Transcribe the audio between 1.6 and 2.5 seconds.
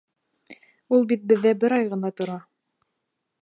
бер ай ғына тора.